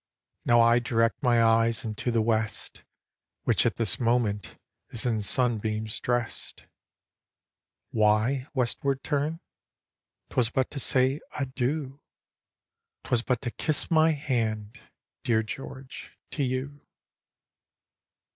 [0.45, 2.81] Now I direct my eyes into the west.
[3.43, 4.57] Which at this moment
[4.89, 6.65] is in sunbeams drest:
[7.91, 9.41] Why westward turn?
[10.31, 12.01] 'Twas but to say adieu!
[13.03, 14.79] 'Twas but to kiss my hand,
[15.23, 16.81] dear George, to you